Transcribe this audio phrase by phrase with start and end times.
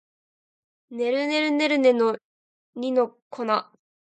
[0.89, 2.17] ねるねるねるねの
[2.73, 3.45] 二の粉